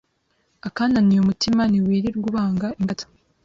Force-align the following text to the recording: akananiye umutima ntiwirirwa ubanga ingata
akananiye 0.67 1.19
umutima 1.21 1.61
ntiwirirwa 1.69 2.25
ubanga 2.31 2.67
ingata 2.79 3.05